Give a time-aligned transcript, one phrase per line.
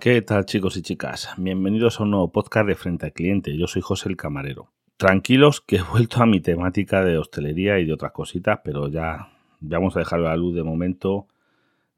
[0.00, 1.30] ¿Qué tal chicos y chicas?
[1.36, 3.56] Bienvenidos a un nuevo podcast de Frente al Cliente.
[3.56, 4.70] Yo soy José el Camarero.
[4.96, 9.28] Tranquilos que he vuelto a mi temática de hostelería y de otras cositas, pero ya,
[9.60, 11.26] vamos a dejar la luz de momento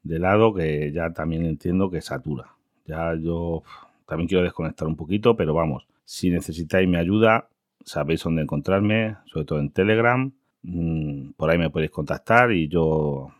[0.03, 2.57] de lado que ya también entiendo que satura.
[2.87, 3.63] Ya yo
[4.07, 7.49] también quiero desconectar un poquito, pero vamos, si necesitáis mi ayuda,
[7.85, 10.33] sabéis dónde encontrarme, sobre todo en Telegram.
[10.63, 13.33] Mm, por ahí me podéis contactar y yo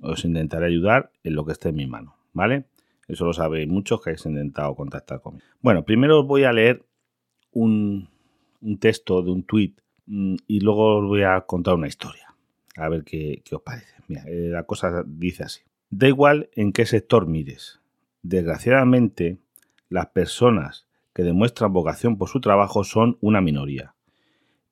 [0.00, 2.64] os intentaré ayudar en lo que esté en mi mano, ¿vale?
[3.08, 5.44] Eso lo sabéis muchos que habéis intentado contactar conmigo.
[5.60, 6.84] Bueno, primero os voy a leer
[7.52, 8.08] un,
[8.80, 9.74] texto de un tweet
[10.06, 12.34] mm, y luego os voy a contar una historia.
[12.76, 13.94] A ver qué, os parece.
[14.06, 15.62] Mira, eh, la cosa dice así.
[15.90, 17.80] Da igual en qué sector mires.
[18.22, 19.38] Desgraciadamente,
[19.88, 23.94] las personas que demuestran vocación por su trabajo son una minoría.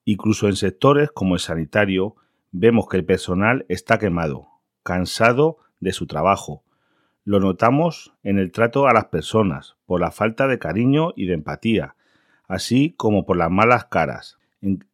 [0.09, 2.15] Incluso en sectores como el sanitario,
[2.53, 4.47] vemos que el personal está quemado,
[4.85, 6.63] cansado de su trabajo.
[7.25, 11.35] Lo notamos en el trato a las personas, por la falta de cariño y de
[11.35, 11.97] empatía,
[12.47, 14.39] así como por las malas caras.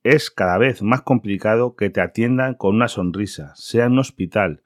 [0.02, 4.62] Es cada vez más complicado que te atiendan con una sonrisa, sea en un hospital,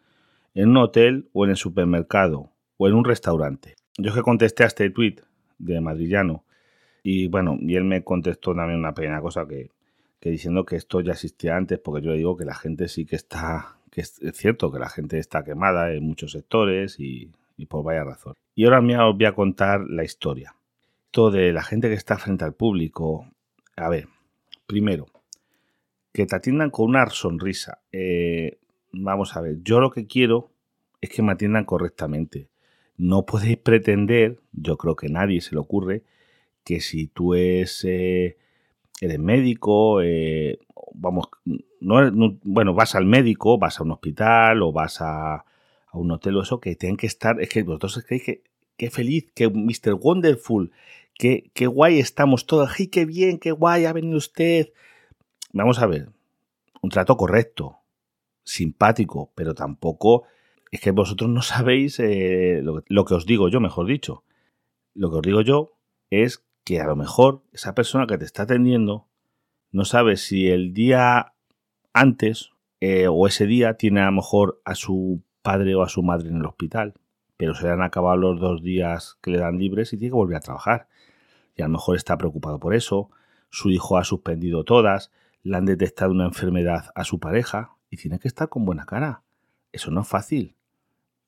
[0.55, 3.75] en un hotel o en el supermercado o en un restaurante.
[3.99, 5.17] Yo que contesté a este tweet
[5.59, 6.45] de Madrillano
[7.03, 9.71] y bueno, y él me contestó también una pequeña cosa que,
[10.21, 13.79] diciendo que esto ya existía antes, porque yo digo que la gente sí que está,
[13.91, 17.33] que es, cierto que la gente está quemada en muchos sectores y,
[17.69, 18.35] por vaya razón.
[18.55, 20.55] Y ahora me os voy a contar la historia.
[21.07, 23.27] Esto de la gente que está frente al público.
[23.77, 24.09] A ver,
[24.67, 25.07] primero,
[26.13, 27.81] que te atiendan con una sonrisa.
[27.93, 28.59] Eh,
[28.93, 30.51] vamos a ver, yo lo que quiero
[31.01, 32.49] es que me atiendan correctamente.
[32.97, 36.03] No podéis pretender, yo creo que nadie se le ocurre,
[36.65, 38.37] que si tú es, eh,
[39.01, 40.59] eres médico, eh,
[40.95, 41.29] vamos,
[41.81, 45.45] no, bueno, vas al médico, vas a un hospital o vas a,
[45.93, 48.43] un hotel o eso, que tienen que estar, es que vosotros creéis que
[48.77, 49.95] qué feliz, que Mr.
[49.95, 50.71] Wonderful,
[51.15, 54.73] que, qué guay estamos todos, ¡ay, qué bien, qué guay ha venido usted!
[55.53, 56.11] Vamos a ver,
[56.83, 57.79] un trato correcto,
[58.45, 60.25] simpático, pero tampoco
[60.71, 64.25] es que vosotros no sabéis eh, lo, que os digo yo, mejor dicho.
[64.95, 65.73] Lo que os digo yo
[66.11, 69.07] es que a lo mejor esa persona que te está atendiendo
[69.71, 71.33] no sabe si el día
[71.93, 72.51] antes
[72.81, 76.29] eh, o ese día tiene a lo mejor a su padre o a su madre
[76.29, 76.95] en el hospital,
[77.37, 80.17] pero se le han acabado los dos días que le dan libres y tiene que
[80.17, 80.89] volver a trabajar.
[81.55, 83.11] Y a lo mejor está preocupado por eso,
[83.49, 85.13] su hijo ha suspendido todas,
[85.45, 89.23] le han detectado una enfermedad a su pareja y tiene que estar con buena cara.
[89.71, 90.57] Eso no es fácil.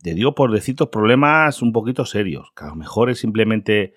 [0.02, 3.94] Te digo por decitos problemas un poquito serios, que a lo mejor es simplemente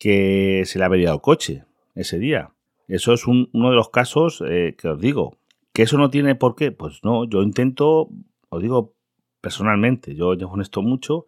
[0.00, 2.50] que se le ha averiado coche ese día.
[2.88, 5.36] Eso es uno de los casos eh, que os digo.
[5.72, 6.72] ¿Que eso no tiene por qué?
[6.72, 8.08] Pues no, yo intento,
[8.48, 8.94] os digo
[9.40, 11.26] personalmente, yo llevo en esto mucho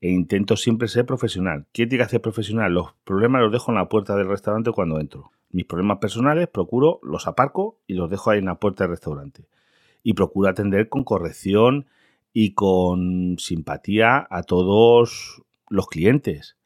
[0.00, 1.66] e intento siempre ser profesional.
[1.72, 2.72] ¿Qué tiene que hacer profesional?
[2.72, 5.30] Los problemas los dejo en la puerta del restaurante cuando entro.
[5.50, 9.46] Mis problemas personales procuro, los aparco y los dejo ahí en la puerta del restaurante
[10.02, 11.86] y procura atender con corrección
[12.32, 16.57] y con simpatía a todos los clientes.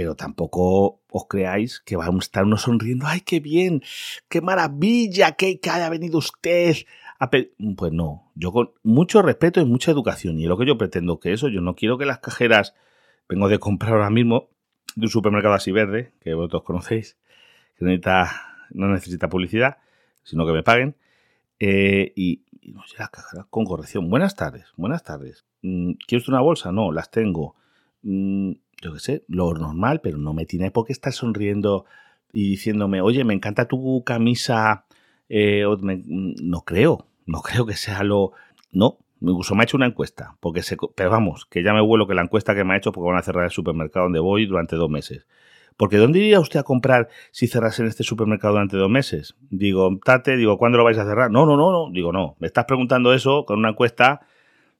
[0.00, 3.82] Pero tampoco os creáis que vamos a estar uno sonriendo, ¡ay, qué bien!
[4.30, 6.74] ¡Qué maravilla que, que haya venido usted!
[7.76, 10.40] pues no, yo con mucho respeto y mucha educación.
[10.40, 12.74] Y lo que yo pretendo que eso, yo no quiero que las cajeras,
[13.28, 14.48] vengo de comprar ahora mismo
[14.96, 17.18] de un supermercado así verde, que vosotros conocéis,
[17.78, 18.00] que
[18.70, 19.76] no necesita publicidad,
[20.22, 20.96] sino que me paguen.
[21.58, 23.10] Eh, y, y nos llega
[23.50, 24.08] con corrección.
[24.08, 25.44] Buenas tardes, buenas tardes.
[25.60, 26.72] Mm, ¿Quieres una bolsa?
[26.72, 27.54] No, las tengo.
[28.80, 31.84] Yo qué sé, lo normal, pero no me tiene por qué estar sonriendo
[32.32, 34.84] y diciéndome, oye, me encanta tu camisa.
[35.28, 38.32] Eh, no creo, no creo que sea lo.
[38.72, 42.06] No, incluso me ha hecho una encuesta, porque se, pero vamos, que ya me vuelo
[42.06, 44.46] que la encuesta que me ha hecho porque van a cerrar el supermercado donde voy
[44.46, 45.26] durante dos meses.
[45.76, 49.34] Porque ¿dónde iría usted a comprar si cerrase en este supermercado durante dos meses?
[49.48, 51.30] Digo, Tate, digo, ¿cuándo lo vais a cerrar?
[51.30, 51.90] No, no, no, no.
[51.90, 52.36] Digo, no.
[52.38, 54.20] Me estás preguntando eso con una encuesta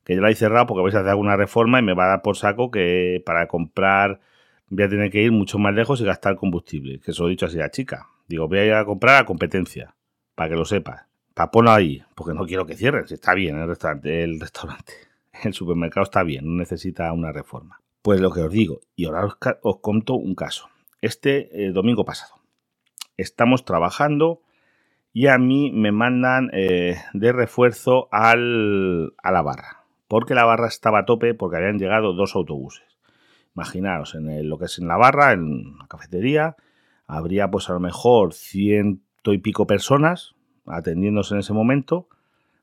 [0.05, 2.09] que ya la he cerrado porque vais a hacer alguna reforma y me va a
[2.09, 4.21] dar por saco que para comprar
[4.69, 7.01] voy a tener que ir mucho más lejos y gastar combustible.
[7.01, 8.09] Que eso he dicho así a chica.
[8.29, 9.95] Digo, voy a ir a comprar a competencia,
[10.35, 11.07] para que lo sepas.
[11.35, 13.07] Para ponerlo ahí, porque no quiero que cierren.
[13.07, 14.93] Si está bien el restaurante, el restaurante.
[15.45, 17.81] El supermercado está bien, no necesita una reforma.
[18.03, 20.69] Pues lo que os digo, y ahora os, os conto un caso
[21.01, 22.35] este domingo pasado.
[23.17, 24.43] Estamos trabajando
[25.13, 29.80] y a mí me mandan eh, de refuerzo al, a la barra,
[30.11, 32.83] porque la barra estaba a tope porque habían llegado dos autobuses.
[33.55, 36.57] Imaginaos, en lo que es en la barra, en la cafetería,
[37.07, 40.35] habría pues a lo mejor ciento y pico personas
[40.67, 42.09] atendiéndose en ese momento,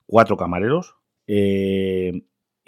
[0.07, 0.95] cuatro camareros,
[1.25, 2.23] eh,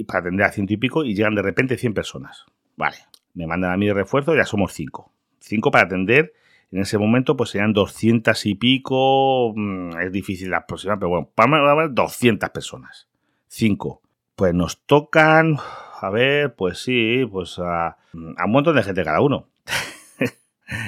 [0.07, 2.45] para atender a ciento y pico y llegan de repente 100 personas.
[2.77, 2.97] Vale,
[3.33, 5.11] me mandan a mí de refuerzo, ya somos 5.
[5.39, 6.31] 5 para atender,
[6.71, 11.29] en ese momento pues serían 200 y pico, mm, es difícil la aproximar, pero bueno,
[11.35, 13.09] para 200 personas.
[13.47, 14.01] 5.
[14.39, 15.57] Pues nos tocan,
[15.99, 19.49] a ver, pues sí, pues a, a un montón de gente cada uno.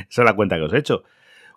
[0.09, 1.03] Esa es la cuenta que os he hecho.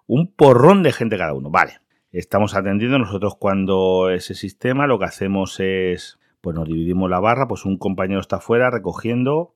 [0.08, 1.50] Un porrón de gente cada uno.
[1.50, 1.74] Vale.
[2.10, 2.98] Estamos atendiendo.
[2.98, 7.78] Nosotros cuando ese sistema lo que hacemos es, pues nos dividimos la barra, pues un
[7.78, 9.54] compañero está afuera recogiendo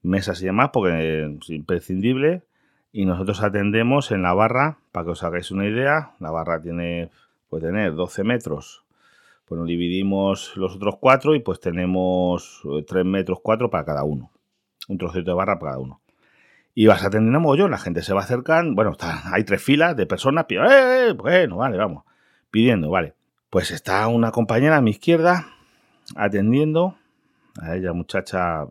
[0.00, 2.44] mesas y demás, porque es imprescindible.
[2.92, 7.10] Y nosotros atendemos en la barra, para que os hagáis una idea, la barra tiene,
[7.50, 8.83] puede tener 12 metros.
[9.44, 14.30] Pues nos dividimos los otros cuatro y pues tenemos 3 metros 4 para cada uno.
[14.88, 16.00] Un trocito de barra para cada uno.
[16.74, 18.96] Y vas a mogollón, la gente se va acercando, bueno,
[19.32, 22.04] hay tres filas de personas, pidiendo, eh, eh, bueno, vale, vamos,
[22.50, 23.14] pidiendo, vale.
[23.48, 25.46] Pues está una compañera a mi izquierda
[26.16, 26.96] atendiendo,
[27.60, 28.66] a ella muchacha,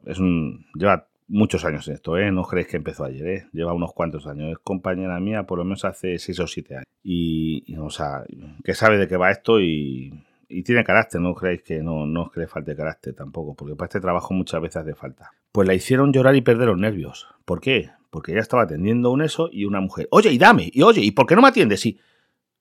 [0.75, 2.29] lleva muchos años esto, ¿eh?
[2.31, 3.47] no creéis que empezó ayer, ¿eh?
[3.53, 6.87] lleva unos cuantos años, es compañera mía por lo menos hace seis o siete años.
[7.01, 8.23] Y, o sea,
[8.65, 12.25] que sabe de qué va esto y, y tiene carácter, no creéis que no, no
[12.25, 15.31] es que le falte carácter tampoco, porque para este trabajo muchas veces hace falta.
[15.51, 17.27] Pues la hicieron llorar y perder los nervios.
[17.45, 17.89] ¿Por qué?
[18.09, 21.11] Porque ella estaba atendiendo un eso y una mujer, oye, y dame, y oye, ¿y
[21.11, 21.85] por qué no me atiendes?
[21.85, 21.99] Y,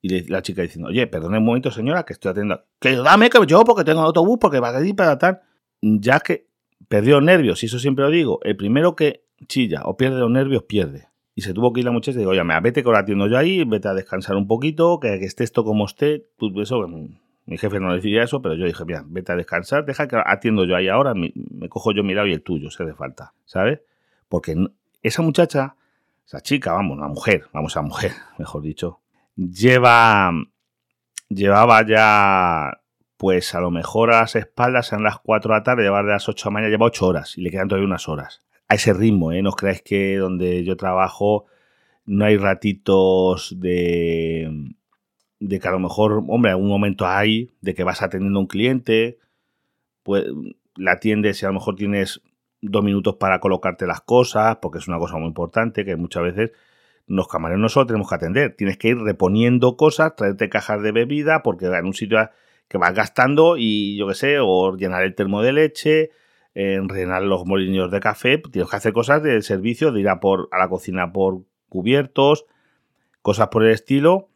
[0.01, 2.63] y la chica diciendo, oye, perdone un momento, señora, que estoy atendiendo.
[2.79, 5.41] Que dame, que yo, porque tengo autobús, porque va a ir para tal.
[5.81, 6.47] Ya que
[6.87, 10.63] perdió nervios, y eso siempre lo digo, el primero que chilla o pierde los nervios,
[10.63, 11.07] pierde.
[11.35, 13.27] Y se tuvo que ir la muchacha y digo, oye, me vete que ahora atiendo
[13.27, 16.27] yo ahí, vete a descansar un poquito, que, esté esto como esté.
[16.37, 16.85] Tú, eso,
[17.45, 20.65] mi jefe no decía eso, pero yo dije, mira, vete a descansar, deja que atiendo
[20.65, 21.33] yo ahí ahora, me,
[21.69, 23.81] cojo yo mi lado y el tuyo, se hace falta, ¿sabes?
[24.29, 24.55] Porque
[25.01, 25.75] esa muchacha,
[26.25, 28.99] esa chica, vamos, una mujer, vamos a mujer, mejor dicho,
[29.35, 30.31] lleva,
[31.27, 32.79] llevaba ya,
[33.17, 36.11] pues a lo mejor a las espaldas, en las 4 de la tarde, lleva de
[36.11, 38.41] las 8 de la mañana, lleva 8 horas y le quedan todavía unas horas.
[38.69, 39.41] A ese ritmo, ¿eh?
[39.41, 41.45] No os creáis que donde yo trabajo
[42.05, 44.73] no hay ratitos de,
[45.47, 48.47] de que a lo mejor, hombre, algún momento hay de que vas atendiendo a un
[48.47, 49.19] cliente,
[50.01, 50.25] pues
[50.75, 52.21] la atiendes y a lo mejor tienes
[52.61, 56.51] dos minutos para colocarte las cosas, porque es una cosa muy importante que muchas veces
[57.07, 61.43] los camareros solo tenemos que atender, tienes que ir reponiendo cosas, traerte cajas de bebida,
[61.43, 62.29] porque en un sitio
[62.69, 66.11] que vas gastando y yo qué sé, o llenar el termo de leche,
[66.55, 70.21] en rellenar los molinos de café, tienes que hacer cosas de servicio, de ir a,
[70.21, 72.45] por, a la cocina por cubiertos,
[73.21, 74.29] cosas por el estilo,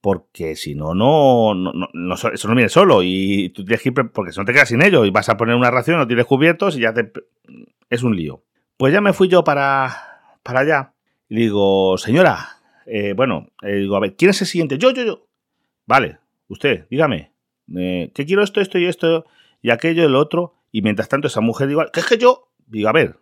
[0.00, 4.32] porque si no, no, no, eso no viene solo y tú tienes que ir, porque
[4.32, 6.76] si no te quedas sin ello y vas a poner una ración, no tienes cubiertos
[6.76, 7.12] y ya te...
[7.90, 8.44] es un lío.
[8.76, 9.96] Pues ya me fui yo para,
[10.42, 10.94] para allá
[11.28, 14.78] y digo, señora, eh, bueno, eh, digo, a ver, ¿quién es el siguiente?
[14.78, 15.26] Yo, yo, yo.
[15.86, 16.18] Vale,
[16.48, 17.32] usted, dígame,
[17.76, 19.26] eh, ¿qué quiero esto, esto y esto
[19.60, 20.54] y aquello y el otro?
[20.70, 22.50] Y mientras tanto esa mujer digo, ¿qué es que yo?
[22.66, 23.16] Digo, a ver,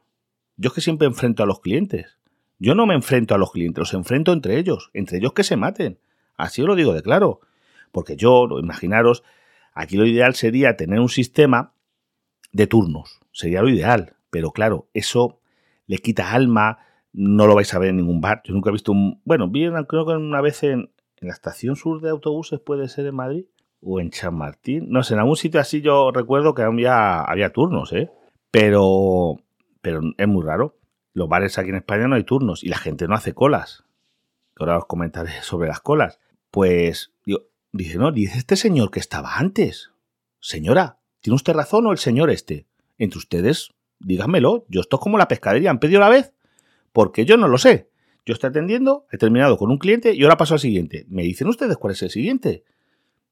[0.56, 2.18] yo es que siempre enfrento a los clientes.
[2.58, 5.56] Yo no me enfrento a los clientes, los enfrento entre ellos, entre ellos que se
[5.56, 5.98] maten.
[6.36, 7.40] Así os lo digo de claro.
[7.92, 9.22] Porque yo, imaginaros,
[9.72, 11.72] aquí lo ideal sería tener un sistema
[12.52, 13.20] de turnos.
[13.32, 14.16] Sería lo ideal.
[14.30, 15.40] Pero claro, eso
[15.86, 16.78] le quita alma,
[17.12, 18.42] no lo vais a ver en ningún bar.
[18.44, 19.20] Yo nunca he visto un...
[19.24, 20.90] Bueno, vi creo que una vez en,
[21.20, 23.46] la estación sur de autobuses, puede ser en Madrid,
[23.80, 24.90] o en Chamartín.
[24.90, 28.10] No sé, en algún sitio así yo recuerdo que había, había turnos, ¿eh?
[28.50, 29.36] Pero,
[29.80, 30.76] pero es muy raro.
[31.12, 33.84] Los bares aquí en España no hay turnos y la gente no hace colas.
[34.58, 36.20] Ahora os comentaré sobre las colas.
[36.50, 37.12] Pues
[37.72, 39.90] dice, no, dice este señor que estaba antes.
[40.40, 42.66] Señora, ¿tiene usted razón o el señor este?
[42.98, 46.32] Entre ustedes, díganmelo, yo esto es como la pescadería, ¿han pedido la vez?
[46.92, 47.90] Porque yo no lo sé.
[48.24, 51.06] Yo estoy atendiendo, he terminado con un cliente y ahora paso al siguiente.
[51.08, 52.64] ¿Me dicen ustedes cuál es el siguiente?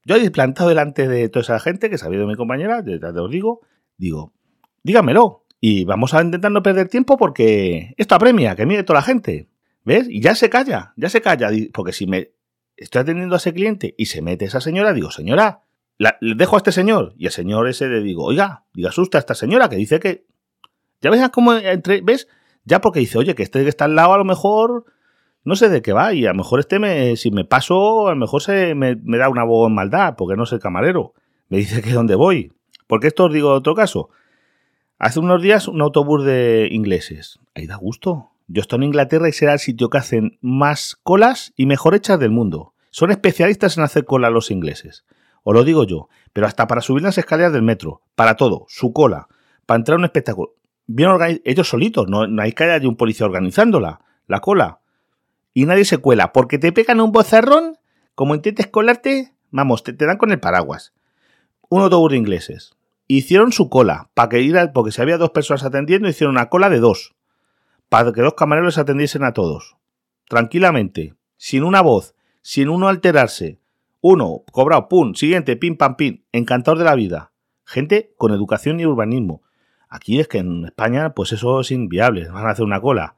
[0.05, 3.31] Yo he plantado delante de toda esa gente que sabía de mi compañera, ya os
[3.31, 3.63] digo,
[3.97, 4.33] digo,
[4.83, 5.47] dígamelo.
[5.61, 9.49] Y vamos a intentar no perder tiempo porque esto apremia, que mire toda la gente.
[9.83, 10.07] ¿Ves?
[10.09, 11.51] Y ya se calla, ya se calla.
[11.73, 12.33] Porque si me
[12.77, 15.63] estoy atendiendo a ese cliente y se mete esa señora, digo, señora,
[15.99, 17.15] le dejo a este señor.
[17.17, 20.27] Y el señor ese le digo, oiga, diga asusta a esta señora que dice que.
[21.01, 22.01] Ya ves cómo entre.
[22.01, 22.29] ¿Ves?
[22.65, 24.87] Ya porque dice, oye, que este que está al lado a lo mejor.
[25.45, 26.15] No sé de qué va.
[26.15, 29.29] Y a lo mejor este me, si me paso, a lo mejor se me, da
[29.29, 31.13] una voz en maldad, porque no sé camarero.
[31.51, 32.53] Me dice que dónde voy.
[32.87, 34.09] Porque esto os digo otro caso.
[34.99, 37.41] Hace unos días un autobús de ingleses.
[37.55, 38.31] Ahí da gusto.
[38.47, 42.19] Yo estoy en Inglaterra y será el sitio que hacen más colas y mejor hechas
[42.19, 42.75] del mundo.
[42.91, 45.05] Son especialistas en hacer cola los ingleses.
[45.45, 48.93] Os lo digo yo, pero hasta para subir las escaleras del metro, para todo, su
[48.93, 49.29] cola,
[49.67, 50.55] para entrar a un espectáculo.
[50.87, 51.11] Bien
[51.45, 54.81] ellos solitos, no, hay que haya un policía organizándola, la cola.
[55.55, 57.79] Y nadie se cuela, porque te pegan un bozarrón,
[58.15, 60.93] como intentes colarte, vamos, te, dan con el paraguas.
[61.71, 62.75] Un autobús de ingleses.
[63.07, 66.69] hicieron su cola, para que ir porque si había dos personas atendiendo, hicieron una cola
[66.69, 67.14] de dos,
[67.89, 69.77] para que dos camareros atendiesen a todos,
[70.29, 73.61] tranquilamente, sin una voz, sin uno alterarse.
[74.01, 77.33] Uno, cobrado, pum, siguiente, pim, pam, pim, encantador de la vida.
[77.65, 79.43] Gente con educación y urbanismo.
[79.89, 83.17] Aquí es que en España, pues eso es inviable, van a hacer una cola,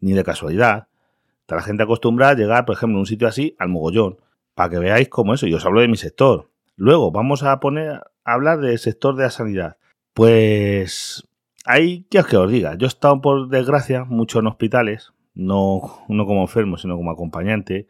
[0.00, 0.88] ni de casualidad.
[1.40, 4.18] Está la gente acostumbrada a llegar, por ejemplo, en un sitio así, al mogollón,
[4.54, 5.46] para que veáis cómo eso.
[5.46, 6.48] Y os hablo de mi sector.
[6.76, 9.76] Luego, vamos a poner a hablar del sector de la sanidad.
[10.14, 11.28] Pues
[11.64, 12.74] que os que os diga.
[12.76, 17.86] Yo he estado, por desgracia, mucho en hospitales, no, no como enfermo, sino como acompañante.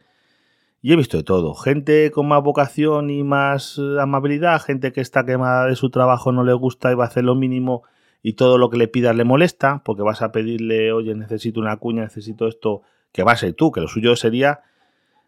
[0.81, 1.53] Y he visto de todo.
[1.55, 6.31] Gente con más vocación y más eh, amabilidad, gente que está quemada de su trabajo,
[6.31, 7.83] no le gusta y va a hacer lo mínimo
[8.21, 11.77] y todo lo que le pidas le molesta, porque vas a pedirle, oye, necesito una
[11.77, 14.61] cuña, necesito esto, que va a ser tú, que lo suyo sería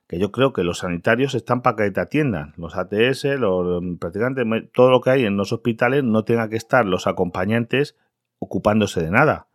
[0.08, 2.54] que yo creo que los sanitarios están para que te atiendan.
[2.58, 6.86] Los ATS, los practicantes, todo lo que hay en los hospitales no tenga que estar
[6.86, 7.96] los acompañantes
[8.40, 9.48] ocupándose de nada.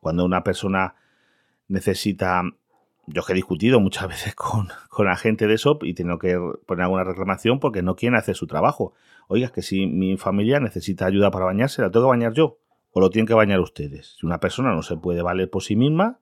[0.00, 0.94] Cuando una persona
[1.68, 2.42] necesita,
[3.06, 6.38] yo que he discutido muchas veces con, con la gente de SOP y tengo que
[6.66, 8.94] poner alguna reclamación porque no quieren hacer su trabajo.
[9.28, 12.58] Oiga, es que si mi familia necesita ayuda para bañarse, ¿la tengo que bañar yo?
[12.92, 14.16] ¿O lo tienen que bañar ustedes?
[14.18, 16.20] Si una persona no se puede valer por sí misma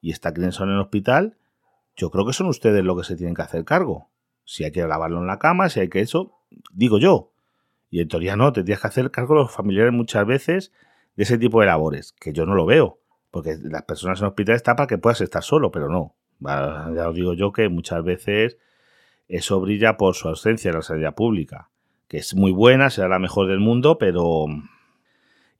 [0.00, 1.38] y está en el hospital,
[1.96, 4.10] yo creo que son ustedes los que se tienen que hacer cargo.
[4.44, 6.38] Si hay que lavarlo en la cama, si hay que eso,
[6.72, 7.32] digo yo.
[7.90, 10.72] Y en teoría no, te que hacer cargo los familiares muchas veces
[11.16, 12.98] de ese tipo de labores, que yo no lo veo.
[13.30, 16.14] Porque las personas en hospital están para que puedas estar solo, pero no.
[16.40, 18.58] Ya os digo yo que muchas veces
[19.28, 21.70] eso brilla por su ausencia en la sanidad pública,
[22.08, 24.46] que es muy buena, será la mejor del mundo, pero...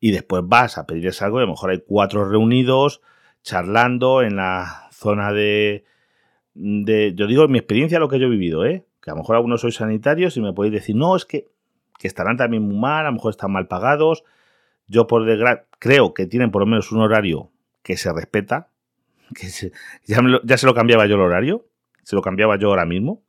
[0.01, 3.01] Y después vas a pedirles algo y a lo mejor hay cuatro reunidos
[3.43, 5.85] charlando en la zona de,
[6.55, 8.85] de, yo digo, mi experiencia, lo que yo he vivido, ¿eh?
[9.03, 11.49] que a lo mejor algunos sois sanitarios y me podéis decir, no, es que,
[11.99, 14.23] que estarán también muy mal, a lo mejor están mal pagados.
[14.87, 17.51] Yo, por desgracia, creo que tienen por lo menos un horario
[17.83, 18.69] que se respeta,
[19.35, 19.49] que
[20.05, 21.67] ya, se lo cambiaba yo el horario,
[22.03, 23.23] se lo cambiaba yo ahora mismo,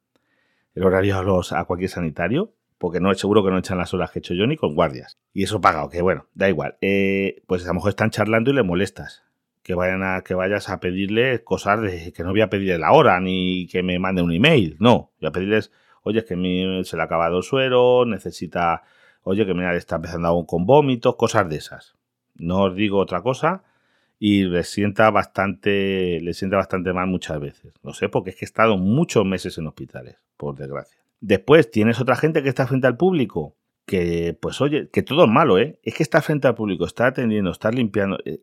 [0.76, 3.94] el horario a, los, a cualquier sanitario, porque no es seguro que no echan las
[3.94, 5.18] horas que he hecho yo ni con guardias.
[5.34, 6.78] Y eso pagado, que bueno, da igual.
[6.82, 9.24] Eh, pues a lo mejor están charlando y le molestas
[9.64, 11.80] que vayan a que vayas a pedirles cosas
[12.14, 15.30] que no voy a pedirle la hora ni que me mande un email, no, voy
[15.30, 15.72] a pedirles,
[16.04, 18.84] oye, es que a se le ha acabado el suero, necesita,
[19.24, 21.96] oye, que mira, está empezando con vómitos, cosas de esas.
[22.36, 23.64] No os digo otra cosa
[24.20, 27.74] y les sienta bastante, les sienta bastante mal muchas veces.
[27.84, 31.02] No sé, porque es que he estado muchos meses en hospitales, por desgracia.
[31.20, 35.30] Después tienes otra gente que está frente al público que, pues oye, que todo es
[35.30, 35.80] malo, ¿eh?
[35.84, 38.42] Es que estar frente al público, estar atendiendo, estar limpiando, eh,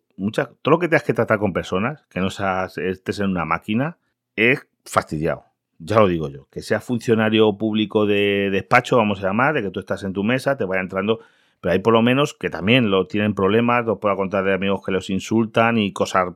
[0.63, 3.99] todo lo que tengas que tratar con personas, que no seas, estés en una máquina,
[4.37, 5.45] es fastidiado.
[5.83, 9.71] Ya lo digo yo, que seas funcionario público de despacho, vamos a llamar, de que
[9.71, 11.21] tú estás en tu mesa, te vaya entrando,
[11.61, 14.83] pero hay por lo menos que también lo tienen problemas, os puedo contar de amigos
[14.85, 16.35] que los insultan y cosas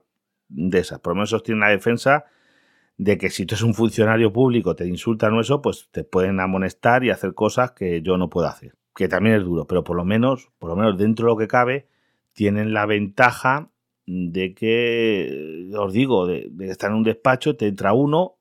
[0.49, 1.01] de esas.
[1.01, 2.25] Por lo menos tienen la defensa
[2.97, 6.41] de que si tú eres un funcionario público, te insultan o eso, pues te pueden
[6.41, 9.97] amonestar y hacer cosas que yo no puedo hacer que también es duro, pero por
[9.97, 11.87] lo menos, por lo menos dentro de lo que cabe,
[12.33, 13.71] tienen la ventaja
[14.07, 18.37] de que, os digo, de, de estar en un despacho, te entra uno,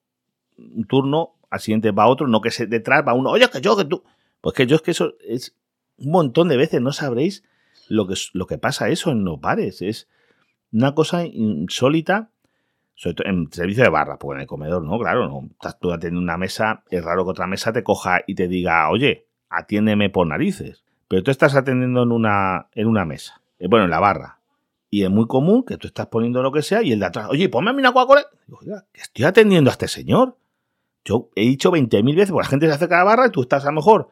[0.58, 3.78] un turno, al siguiente va otro, no que se, detrás va uno, oye, que yo,
[3.78, 4.04] que tú.
[4.42, 5.56] Pues que yo es que eso es
[5.98, 7.44] un montón de veces, no sabréis
[7.88, 9.82] lo que, lo que pasa eso en los bares.
[9.82, 10.10] Es
[10.72, 12.30] una cosa insólita,
[12.96, 15.48] sobre todo en servicio de barra, porque en el comedor, no, claro, no.
[15.52, 18.90] Estás tú atendiendo una mesa, es raro que otra mesa te coja y te diga,
[18.90, 20.84] oye, atiéndeme por narices.
[21.08, 24.40] Pero tú estás atendiendo en una, en una mesa, eh, bueno, en la barra.
[24.90, 27.28] Y es muy común que tú estás poniendo lo que sea y el de atrás,
[27.30, 28.26] oye, ponme a mí una Coca-Cola.
[28.94, 30.38] Estoy atendiendo a este señor.
[31.06, 33.42] Yo he dicho 20.000 veces, porque la gente se acerca a la barra y tú
[33.42, 34.10] estás a lo mejor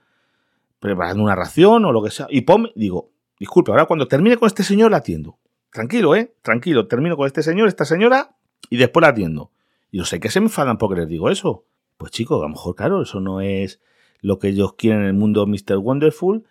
[0.80, 2.28] preparando una ración o lo que sea.
[2.30, 5.38] Y ponme, digo, disculpe, ahora cuando termine con este señor la atiendo.
[5.72, 6.34] Tranquilo, ¿eh?
[6.42, 8.36] Tranquilo, termino con este señor, esta señora
[8.70, 9.52] y después la atiendo.
[9.90, 11.66] Y yo sé que se me enfadan porque les digo eso.
[11.98, 13.80] Pues chicos, a lo mejor, claro, eso no es
[14.22, 15.78] lo que ellos quieren en el mundo Mr.
[15.78, 16.46] Wonderful,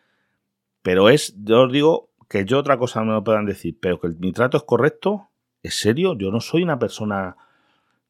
[0.83, 4.01] pero es, yo os digo que yo otra cosa no me lo puedan decir, pero
[4.01, 5.29] que mi trato es correcto,
[5.63, 7.37] es serio, yo no soy una persona,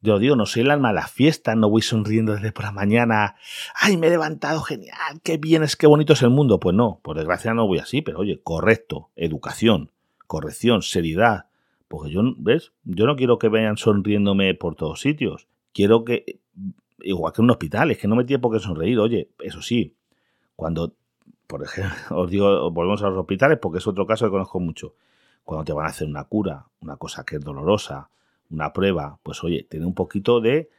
[0.01, 2.73] yo digo, no soy el alma de la fiesta, no voy sonriendo desde por la
[2.73, 3.37] mañana,
[3.75, 6.59] ay, me he levantado, genial, qué bien es, qué bonito es el mundo.
[6.61, 9.93] Pues no, por desgracia no voy así, pero oye, correcto, educación,
[10.27, 11.47] corrección, seriedad,
[11.89, 12.73] porque yo, ¿ves?
[12.85, 15.49] Yo no quiero que vayan sonriéndome por todos sitios.
[15.73, 16.41] Quiero que
[17.03, 18.99] igual que en un hospital, es que no me tiene por qué sonreír.
[18.99, 19.95] Oye, eso sí,
[20.57, 20.95] cuando,
[21.47, 24.95] por ejemplo, os digo, volvemos a los hospitales porque es otro caso que conozco mucho.
[25.45, 28.11] Cuando te van a hacer una cura, una cosa que es dolorosa,
[28.51, 30.71] una prueba, pues oye, tiene un poquito de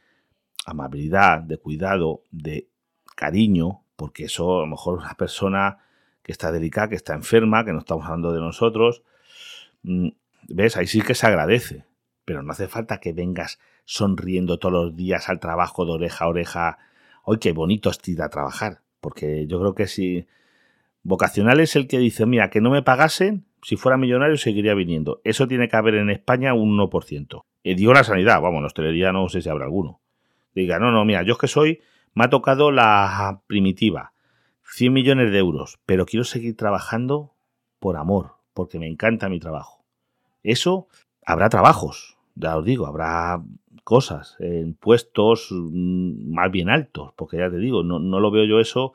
[0.66, 2.68] amabilidad, de cuidado, de
[3.16, 5.78] cariño, porque eso a lo mejor una persona
[6.22, 9.02] que está delicada, que está enferma, que no estamos hablando de nosotros.
[9.82, 10.08] Mm,
[10.48, 10.76] ¿Ves?
[10.76, 11.84] Ahí sí que se agradece.
[12.24, 16.28] Pero no hace falta que vengas sonriendo todos los días al trabajo de oreja a
[16.28, 16.78] oreja.
[17.26, 18.82] ¡Ay, qué bonito es a trabajar!
[19.00, 20.26] Porque yo creo que si
[21.02, 25.20] vocacional es el que dice, mira, que no me pagasen, si fuera millonario seguiría viniendo.
[25.24, 27.42] Eso tiene que haber en España un 1%.
[27.62, 30.00] Y digo la sanidad, vamos, la hostelería no sé si habrá alguno.
[30.54, 31.80] Diga, no, no, mira, yo es que soy,
[32.14, 34.12] me ha tocado la primitiva,
[34.64, 37.32] 100 millones de euros, pero quiero seguir trabajando
[37.78, 39.84] por amor, porque me encanta mi trabajo.
[40.42, 40.88] Eso,
[41.24, 43.42] habrá trabajos, ya os digo, habrá
[43.84, 48.44] cosas en puestos mm, más bien altos, porque ya te digo, no, no lo veo
[48.44, 48.92] yo eso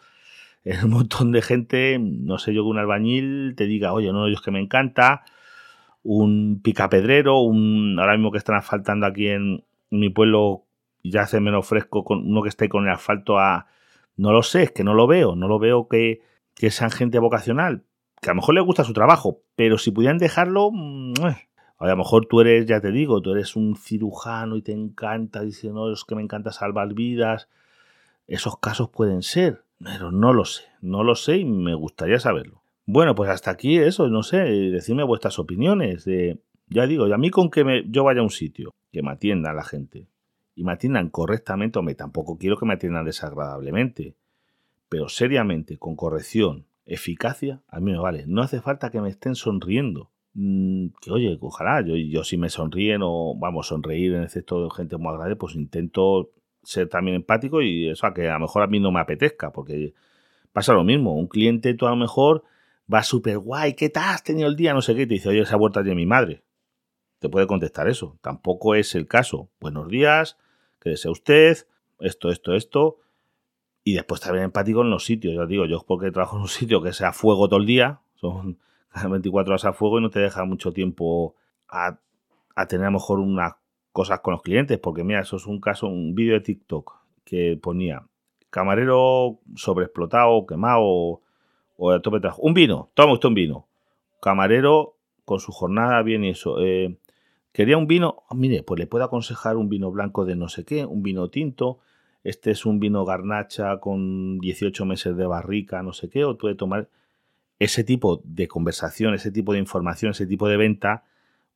[0.84, 4.34] un montón de gente, no sé yo que un albañil te diga, oye, no, yo
[4.34, 5.24] es que me encanta,
[6.04, 10.66] un picapedrero, un, ahora mismo que están asfaltando aquí en mi pueblo,
[11.04, 13.68] ya hace menos fresco con uno que esté con el asfalto a...
[14.16, 16.22] No lo sé, es que no lo veo, no lo veo que,
[16.56, 17.84] que sean gente vocacional,
[18.20, 21.14] que a lo mejor les gusta su trabajo, pero si pudieran dejarlo, mm,
[21.78, 25.42] a lo mejor tú eres, ya te digo, tú eres un cirujano y te encanta,
[25.42, 27.48] dice, no, es que me encanta salvar vidas.
[28.28, 32.64] Esos casos pueden ser, pero no lo sé, no lo sé y me gustaría saberlo.
[32.86, 36.06] Bueno, pues hasta aquí eso, no sé, decidme vuestras opiniones.
[36.68, 39.56] Ya digo, a mí con que me, yo vaya a un sitio, que me atiendan
[39.56, 40.08] la gente,
[40.56, 44.16] y me atiendan correctamente, o me tampoco quiero que me atiendan desagradablemente,
[44.90, 48.26] pero seriamente, con corrección, eficacia, a mí me vale.
[48.26, 50.12] No hace falta que me estén sonriendo.
[50.34, 54.64] Mm, que oye, ojalá, yo, yo si me sonríen o vamos, sonreír en el sector
[54.64, 56.32] de gente muy agradable, pues intento
[56.68, 59.52] ser también empático y eso a que a lo mejor a mí no me apetezca,
[59.54, 59.94] porque
[60.52, 62.44] pasa lo mismo, un cliente tú a lo mejor
[62.94, 64.74] va súper guay, ¿qué tal has tenido el día?
[64.74, 66.44] No sé qué, te dice, oye, esa vuelta de mi madre.
[67.20, 69.50] Te puede contestar eso, tampoco es el caso.
[69.62, 70.38] Buenos días,
[70.82, 71.58] que desea usted,
[72.00, 72.98] esto, esto, esto,
[73.86, 76.84] y después también empático en los sitios, ya digo, yo porque trabajo en un sitio
[76.84, 78.60] que sea fuego todo el día, son
[79.10, 81.36] 24 horas a fuego y no te deja mucho tiempo
[81.70, 81.98] a,
[82.68, 83.54] tener a lo mejor unas
[83.98, 86.94] cosas con los clientes, porque mira, eso es un caso, un vídeo de TikTok
[87.26, 88.06] que ponía
[88.52, 91.22] camarero sobreexplotado, quemado
[91.78, 92.44] o de tope trabajo.
[92.44, 93.68] Un vino, toma usted un vino.
[94.22, 96.60] Camarero con su jornada bien y eso.
[96.60, 97.00] Eh,
[97.52, 100.64] quería un vino, ah, mire, pues le puedo aconsejar un vino blanco de no sé
[100.64, 101.80] qué, un vino tinto.
[102.24, 106.54] Este es un vino garnacha con 18 meses de barrica, no sé qué, o puede
[106.54, 106.88] tomar
[107.58, 111.04] ese tipo de conversación, ese tipo de información, ese tipo de venta,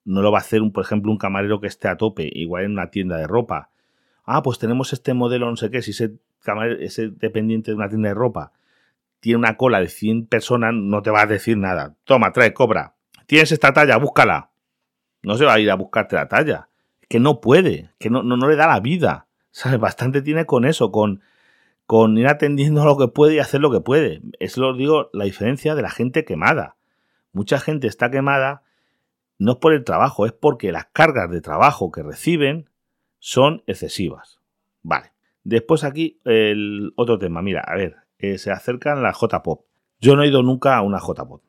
[0.05, 2.65] no lo va a hacer, un, por ejemplo, un camarero que esté a tope, igual
[2.65, 3.69] en una tienda de ropa.
[4.23, 7.89] Ah, pues tenemos este modelo, no sé qué, si ese, camarero, ese dependiente de una
[7.89, 8.51] tienda de ropa
[9.19, 11.95] tiene una cola de 100 personas, no te va a decir nada.
[12.05, 12.95] Toma, trae, cobra.
[13.27, 14.49] Tienes esta talla, búscala.
[15.21, 16.69] No se va a ir a buscarte la talla.
[17.07, 19.27] Que no puede, que no, no, no le da la vida.
[19.51, 19.79] ¿Sabes?
[19.79, 21.21] Bastante tiene con eso, con
[21.91, 24.21] con ir atendiendo a lo que puede y hacer lo que puede.
[24.39, 26.77] Es lo digo la diferencia de la gente quemada.
[27.33, 28.63] Mucha gente está quemada
[29.41, 32.69] no es por el trabajo, es porque las cargas de trabajo que reciben
[33.17, 34.39] son excesivas.
[34.83, 35.13] Vale.
[35.43, 37.41] Después aquí el otro tema.
[37.41, 39.65] Mira, a ver, eh, se acercan las J-Pop.
[39.99, 41.41] Yo no he ido nunca a una J-Pop.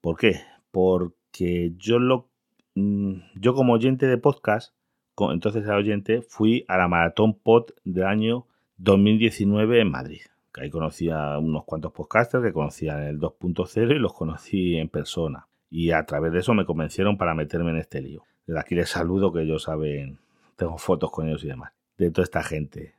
[0.00, 0.40] ¿Por qué?
[0.70, 2.30] Porque yo lo
[2.76, 4.74] mm, yo como oyente de podcast,
[5.18, 8.46] entonces era oyente, fui a la Maratón Pod del año
[8.78, 10.22] 2019 en Madrid.
[10.50, 14.88] Que ahí conocí a unos cuantos podcasters que conocían el 2.0 y los conocí en
[14.88, 15.46] persona.
[15.70, 18.22] Y a través de eso me convencieron para meterme en este lío.
[18.46, 20.18] Desde aquí les saludo que ellos saben,
[20.56, 21.72] tengo fotos con ellos y demás.
[21.98, 22.94] De toda esta gente.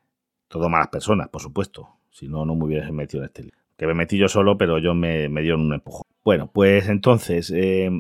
[0.47, 1.89] Todo malas personas, por supuesto.
[2.11, 3.53] Si no, no me hubiera metido en este lío.
[3.77, 6.03] Que me metí yo solo, pero yo me, dieron un empujón.
[6.23, 7.91] Bueno, pues entonces, eh,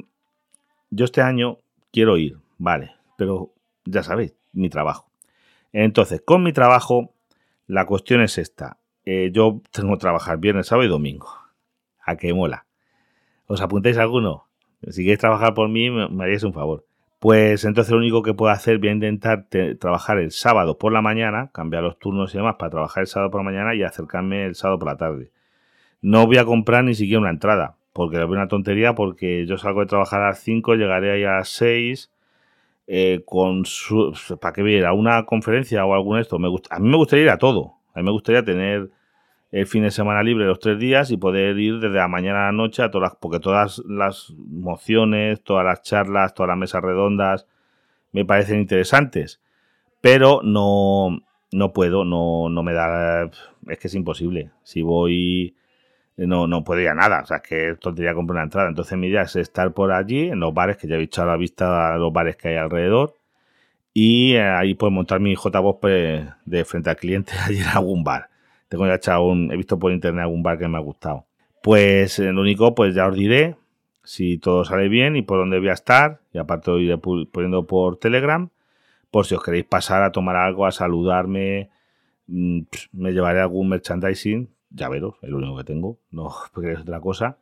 [0.89, 1.59] yo este año
[1.91, 3.51] quiero ir, vale, pero
[3.83, 5.09] ya sabéis, mi trabajo.
[5.73, 7.13] Entonces, con mi trabajo
[7.67, 8.77] la cuestión es esta.
[9.05, 11.29] Eh, yo tengo que trabajar viernes, sábado y domingo.
[12.03, 12.65] A que mola.
[13.47, 14.44] ¿Os apuntáis alguno?
[14.89, 16.85] Si queréis trabajar por mí, me, haríais un favor.
[17.19, 19.47] Pues entonces lo único que puedo hacer, voy a intentar
[19.79, 23.31] trabajar el sábado por la mañana, cambiar los turnos y demás para trabajar el sábado
[23.31, 25.31] por la mañana y acercarme el sábado por la tarde.
[26.01, 29.79] No voy a comprar ni siquiera una entrada, porque es una tontería, porque yo salgo
[29.79, 32.11] de trabajar a las 5, llegaré ahí a las 6
[32.87, 36.37] eh, con su, para que viera una conferencia o algún esto.
[36.37, 37.73] Me gusta, a mí me gustaría ir a todo.
[37.93, 38.91] A mí me gustaría tener
[39.55, 42.45] el fin de semana libre los tres días y poder ir desde la mañana a
[42.47, 47.47] la noche a todas porque todas las mociones, todas las charlas, todas las mesas redondas
[48.11, 49.41] me parecen interesantes.
[50.01, 51.21] Pero no,
[51.53, 53.29] no puedo, no, no me da,
[53.69, 54.51] es que es imposible.
[54.63, 55.55] Si voy
[56.17, 57.21] no, no puedo ir a nada.
[57.21, 58.67] O sea, es que tontería comprar una entrada.
[58.67, 61.25] Entonces mi idea es estar por allí, en los bares, que ya he visto a
[61.25, 63.15] la vista los bares que hay alrededor.
[63.93, 68.03] Y eh, ahí puedo montar mi JBoss pues, de frente al cliente allí en algún
[68.03, 68.34] bar.
[68.67, 71.25] Tengo ya echado un, he visto por internet algún bar que me ha gustado.
[71.61, 73.55] Pues lo único, pues ya os diré
[74.03, 76.21] si todo sale bien y por dónde voy a estar.
[76.33, 78.49] Y aparte lo iré poniendo por Telegram.
[79.11, 81.69] Por si os queréis pasar a tomar algo, a saludarme,
[82.27, 82.61] mm,
[82.93, 84.49] me llevaré algún merchandising.
[84.69, 85.99] Ya veros, el único que tengo.
[86.11, 87.37] No queréis otra cosa.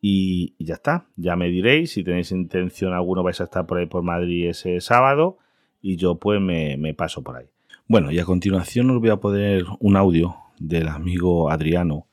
[0.00, 1.06] Y, ya está.
[1.16, 4.80] Ya me diréis si tenéis intención alguno vais a estar por ahí por Madrid ese
[4.80, 5.38] sábado.
[5.82, 7.53] Y yo pues me paso por ahí.
[7.86, 12.06] Bueno, y a continuación os voy a poner un audio del amigo Adriano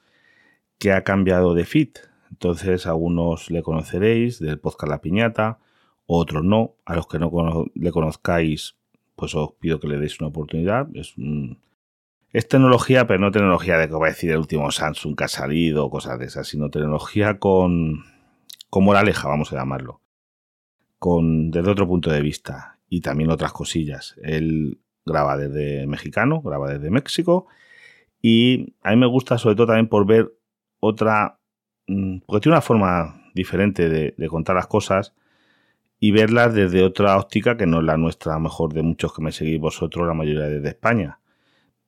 [0.77, 1.99] que ha cambiado de fit.
[2.29, 5.60] Entonces, algunos le conoceréis del podcast La Piñata,
[6.05, 6.75] otros no.
[6.84, 7.31] A los que no
[7.73, 8.75] le conozcáis,
[9.15, 10.89] pues os pido que le deis una oportunidad.
[10.93, 11.15] Es,
[12.34, 15.29] es tecnología, pero no tecnología de que va a decir el último Samsung que ha
[15.29, 18.03] salido cosas de esas, sino tecnología con,
[18.69, 20.01] con moraleja, vamos a llamarlo.
[20.99, 24.15] Con, desde otro punto de vista y también otras cosillas.
[24.21, 27.48] Él graba desde mexicano, graba desde México
[28.22, 30.32] y a mí me gusta sobre todo también por ver
[30.80, 31.40] otra,
[31.88, 35.14] mm, porque tiene una forma diferente de, contar las cosas
[36.00, 39.14] y verlas desde otra óptica que no es la nuestra, a lo mejor de muchos
[39.14, 41.20] que me seguís vosotros, la mayoría desde España.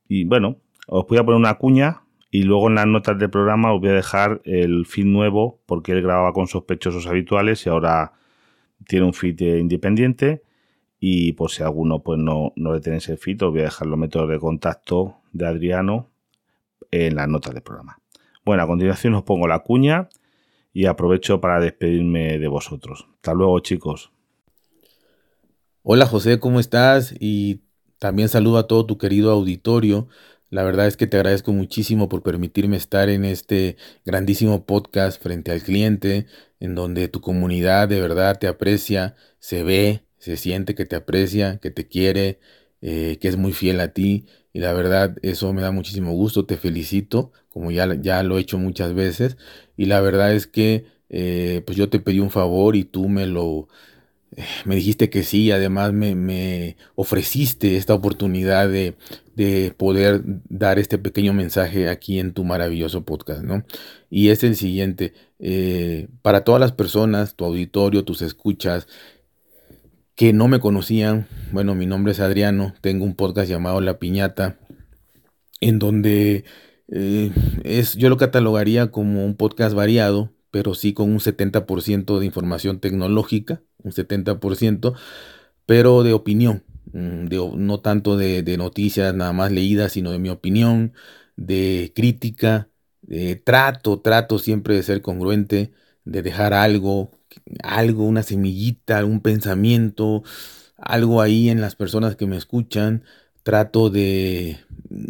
[0.07, 3.73] Y bueno, os voy a poner una cuña y luego en las notas del programa
[3.73, 8.13] os voy a dejar el feed nuevo porque él grababa con sospechosos habituales y ahora
[8.87, 10.43] tiene un feed independiente
[11.05, 13.87] y por si alguno pues no, no le tenéis el feed os voy a dejar
[13.87, 16.09] los métodos de contacto de Adriano
[16.91, 17.99] en las notas del programa.
[18.45, 20.07] Bueno, a continuación os pongo la cuña
[20.71, 23.05] y aprovecho para despedirme de vosotros.
[23.15, 24.13] Hasta luego, chicos.
[25.81, 27.13] Hola José, ¿cómo estás?
[27.19, 27.63] Y
[27.99, 30.07] también saludo a todo tu querido auditorio.
[30.49, 35.51] La verdad es que te agradezco muchísimo por permitirme estar en este grandísimo podcast frente
[35.51, 36.27] al cliente,
[36.61, 41.57] en donde tu comunidad de verdad te aprecia, se ve, se siente que te aprecia,
[41.57, 42.39] que te quiere,
[42.81, 44.25] eh, que es muy fiel a ti.
[44.53, 48.41] Y la verdad, eso me da muchísimo gusto, te felicito como ya, ya lo he
[48.41, 49.35] hecho muchas veces.
[49.75, 53.27] Y la verdad es que eh, pues yo te pedí un favor y tú me
[53.27, 53.67] lo
[54.37, 58.95] eh, me dijiste que sí, además me, me ofreciste esta oportunidad de,
[59.35, 63.65] de, poder dar este pequeño mensaje aquí en tu maravilloso podcast, ¿no?
[64.09, 65.13] Y es el siguiente,
[66.21, 68.87] para todas las personas, tu auditorio, tus escuchas,
[70.15, 74.59] que no me conocían, bueno, mi nombre es Adriano, tengo un podcast llamado La Piñata,
[75.59, 76.45] en donde
[76.89, 77.31] eh,
[77.63, 82.79] es, yo lo catalogaría como un podcast variado, pero sí con un 70% de información
[82.79, 84.93] tecnológica, un 70%,
[85.65, 90.93] pero de opinión, mm, no tanto de, noticias nada más leídas, sino de mi opinión,
[91.35, 92.69] de crítica,
[93.01, 95.71] de trato, trato siempre de ser congruente,
[96.05, 97.11] de dejar algo,
[97.63, 100.23] algo, una semillita, un pensamiento,
[100.77, 103.03] algo ahí en las personas que me escuchan,
[103.43, 104.59] trato de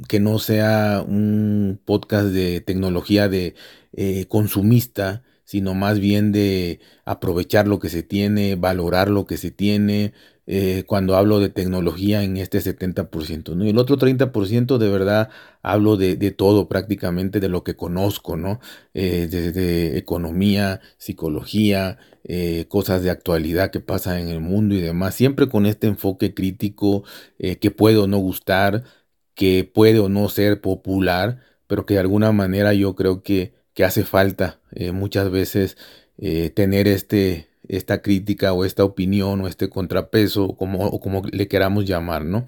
[0.08, 3.56] que no sea un podcast de tecnología de
[3.94, 9.52] eh, consumista, sino más bien de aprovechar lo que se tiene, valorar lo que se
[9.52, 10.14] tiene,
[10.46, 13.66] eh, cuando hablo de tecnología en este 70%, ¿no?
[13.66, 15.30] Y el otro 30% de verdad
[15.62, 18.60] hablo de, todo prácticamente, de lo que conozco, ¿no?
[18.94, 25.16] Eh, desde economía, psicología, eh, cosas de actualidad que pasan en el mundo y demás,
[25.16, 27.04] siempre con este enfoque crítico
[27.38, 28.84] que puede o no gustar,
[29.36, 33.84] que puede o no ser popular, pero que de alguna manera yo creo que, que
[33.86, 34.62] hace falta
[34.94, 35.78] muchas veces
[36.56, 41.86] tener este esta crítica o esta opinión o este contrapeso, como, o como le queramos
[41.86, 42.46] llamar, ¿no?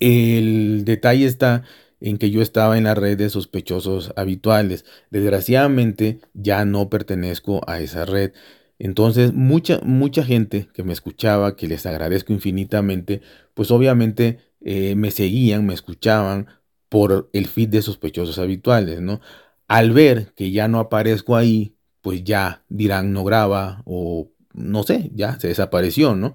[0.00, 1.64] El detalle está
[2.00, 4.84] en que yo estaba en la red de sospechosos habituales.
[5.10, 8.32] Desgraciadamente ya no pertenezco a esa red.
[8.78, 13.22] Entonces, mucha, mucha gente que me escuchaba, que les agradezco infinitamente,
[13.54, 16.48] pues obviamente eh, me seguían, me escuchaban
[16.88, 19.20] por el feed de sospechosos habituales, ¿no?
[19.68, 21.73] Al ver que ya no aparezco ahí,
[22.04, 26.34] pues ya dirán no graba o no sé, ya se desapareció, ¿no?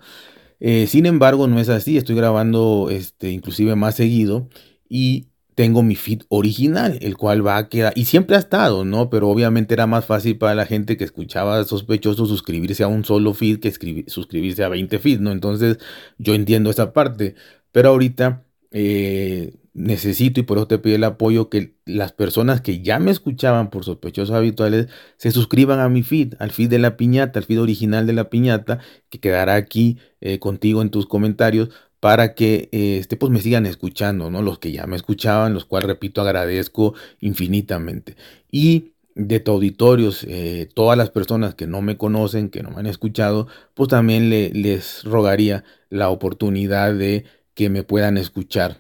[0.59, 4.49] Eh, sin embargo, no es así, estoy grabando este, inclusive más seguido
[4.89, 9.11] y tengo mi feed original, el cual va a quedar, y siempre ha estado, ¿no?
[9.11, 13.35] Pero obviamente era más fácil para la gente que escuchaba sospechoso suscribirse a un solo
[13.35, 13.71] feed que
[14.07, 15.31] suscribirse a 20 feeds, ¿no?
[15.31, 15.77] Entonces
[16.17, 17.35] yo entiendo esa parte,
[17.71, 22.81] pero ahorita eh, necesito y por eso te pido el apoyo que las personas que
[22.81, 26.97] ya me escuchaban por sospechosos habituales se suscriban a mi feed, al feed de la
[26.97, 28.79] piñata, al feed original de la piñata,
[29.09, 33.65] que quedará aquí eh, contigo en tus comentarios para que eh, este, pues me sigan
[33.65, 34.41] escuchando, ¿no?
[34.41, 38.15] Los que ya me escuchaban, los cuales, repito, agradezco infinitamente.
[38.51, 42.77] Y de tu auditorios, eh, todas las personas que no me conocen, que no me
[42.77, 48.77] han escuchado, pues también les rogaría la oportunidad de que me puedan escuchar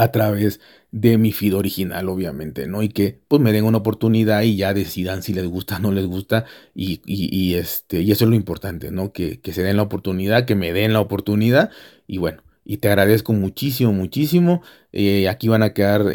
[0.00, 0.60] a través
[0.92, 2.82] de mi feed original, obviamente, ¿no?
[2.82, 5.92] Y que pues me den una oportunidad y ya decidan si les gusta o no
[5.92, 6.46] les gusta.
[6.74, 9.12] Y, este, y eso es lo importante, ¿no?
[9.12, 11.70] Que, se den la oportunidad, que me den la oportunidad.
[12.06, 14.62] Y bueno, y te agradezco muchísimo, muchísimo.
[14.92, 16.06] Eh, aquí van a quedar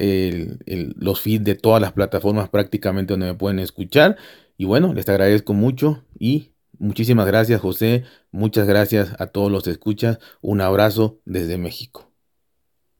[0.65, 4.17] los feeds de todas las plataformas prácticamente donde me pueden escuchar.
[4.57, 8.03] Y bueno, les agradezco mucho y muchísimas gracias, José.
[8.31, 10.17] Muchas gracias a todos los que escuchas.
[10.41, 12.04] Un abrazo desde México.